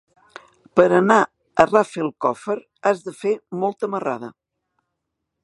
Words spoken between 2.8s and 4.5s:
has de fer molta marrada.